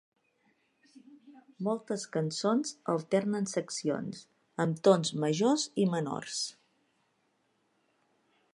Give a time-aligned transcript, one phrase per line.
[1.67, 4.23] Moltes cançons alternen seccions
[4.65, 6.41] amb tons majors i menors.